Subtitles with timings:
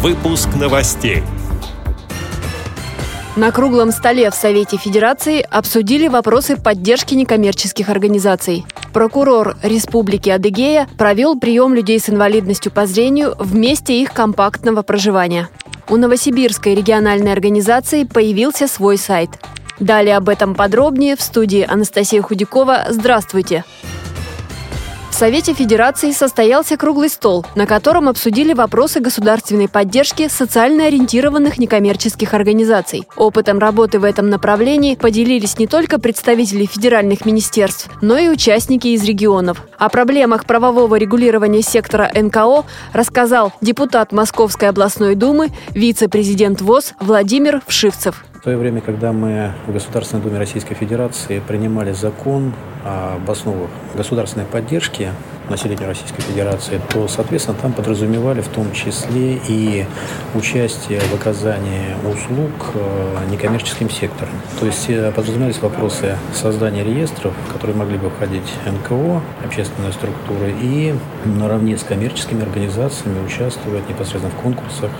[0.00, 1.24] Выпуск новостей.
[3.34, 8.64] На круглом столе в Совете Федерации обсудили вопросы поддержки некоммерческих организаций.
[8.92, 15.48] Прокурор Республики Адыгея провел прием людей с инвалидностью по зрению в месте их компактного проживания.
[15.88, 19.30] У Новосибирской региональной организации появился свой сайт.
[19.80, 22.86] Далее об этом подробнее в студии Анастасия Худякова.
[22.90, 23.64] Здравствуйте!
[25.18, 33.02] Совете Федерации состоялся круглый стол, на котором обсудили вопросы государственной поддержки социально ориентированных некоммерческих организаций.
[33.16, 39.02] Опытом работы в этом направлении поделились не только представители федеральных министерств, но и участники из
[39.02, 39.66] регионов.
[39.76, 48.24] О проблемах правового регулирования сектора НКО рассказал депутат Московской областной думы, вице-президент ВОЗ Владимир Вшивцев.
[48.38, 52.52] В то время, когда мы в Государственной Думе Российской Федерации принимали закон
[52.84, 55.10] об основах государственной поддержки
[55.50, 59.86] населению Российской Федерации, то, соответственно, там подразумевали в том числе и
[60.36, 64.34] участие в оказании услуг э, некоммерческим сектором.
[64.60, 70.94] То есть э, подразумевались вопросы создания реестров, которые могли бы входить НКО, общественные структуры, и
[71.24, 74.92] наравне с коммерческими организациями участвовать непосредственно в конкурсах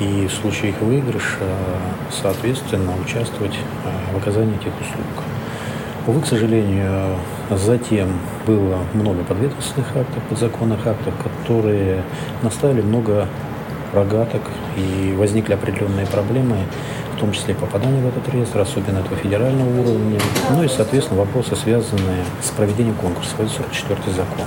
[0.00, 1.38] и в случае их выигрыша,
[2.10, 5.24] соответственно, участвовать э, в оказании этих услуг.
[6.06, 7.16] Увы, к сожалению,
[7.50, 8.08] затем
[8.46, 12.02] было много подведомственных актов, подзаконных актов, которые
[12.42, 13.26] наставили много
[13.94, 14.42] рогаток
[14.76, 16.56] и возникли определенные проблемы,
[17.16, 20.20] в том числе попадание в этот реестр, особенно этого федерального уровня,
[20.50, 24.46] ну и, соответственно, вопросы, связанные с проведением конкурса, 44 закон.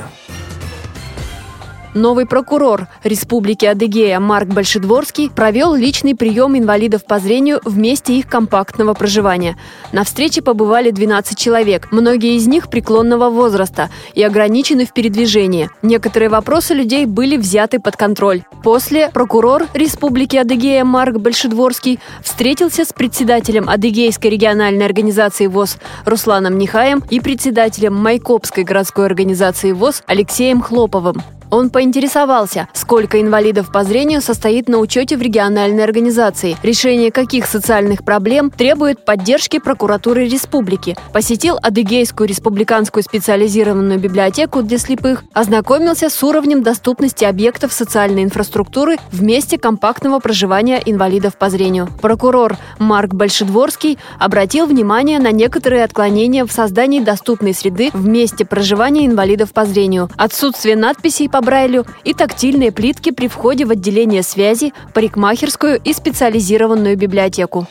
[1.94, 8.28] Новый прокурор Республики Адыгея Марк Большедворский провел личный прием инвалидов по зрению в месте их
[8.28, 9.58] компактного проживания.
[9.92, 15.70] На встрече побывали 12 человек, многие из них преклонного возраста и ограничены в передвижении.
[15.82, 18.44] Некоторые вопросы людей были взяты под контроль.
[18.64, 27.02] После прокурор Республики Адыгея Марк Большедворский встретился с председателем Адыгейской региональной организации ВОЗ Русланом Нихаем
[27.10, 31.22] и председателем Майкопской городской организации ВОЗ Алексеем Хлоповым.
[31.50, 38.04] Он поинтересовался, сколько инвалидов по зрению состоит на учете в региональной организации, решение каких социальных
[38.04, 46.64] проблем требует поддержки прокуратуры республики, посетил Адыгейскую республиканскую специализированную библиотеку для слепых, ознакомился с уровнем
[46.64, 51.88] доступности объектов социальной инфраструктуры в месте компактного проживания инвалидов по зрению.
[52.02, 59.06] Прокурор Марк Большедворский обратил внимание на некоторые отклонения в создании доступной среды в месте проживания
[59.06, 64.73] инвалидов по зрению, отсутствие надписей по Брайлю и тактильные плитки при входе в отделение связи,
[64.95, 67.67] парикмахерскую и специализированную библиотеку.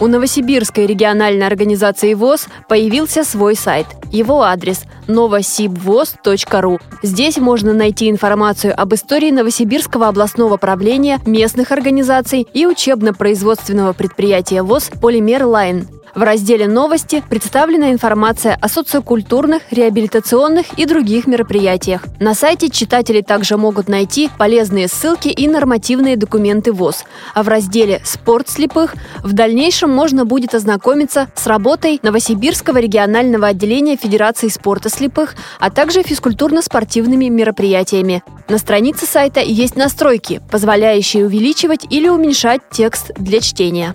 [0.00, 3.86] У Новосибирской региональной организации ВОЗ появился свой сайт.
[4.10, 6.80] Его адрес– новосибвоз.ру.
[7.04, 14.90] Здесь можно найти информацию об истории Новосибирского областного правления, местных организаций и учебно-производственного предприятия ВОЗ
[15.00, 15.86] «Полимер Лайн».
[16.14, 22.04] В разделе «Новости» представлена информация о социокультурных, реабилитационных и других мероприятиях.
[22.18, 27.04] На сайте читатели также могут найти полезные ссылки и нормативные документы ВОЗ.
[27.34, 33.96] А в разделе «Спорт слепых» в дальнейшем можно будет ознакомиться с работой Новосибирского регионального отделения
[33.96, 38.22] Федерации спорта слепых, а также физкультурно-спортивными мероприятиями.
[38.48, 43.94] На странице сайта есть настройки, позволяющие увеличивать или уменьшать текст для чтения.